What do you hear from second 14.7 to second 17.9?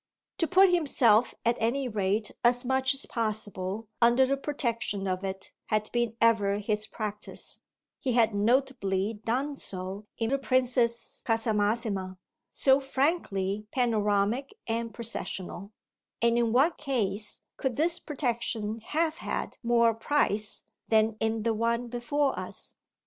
processional); and in what case could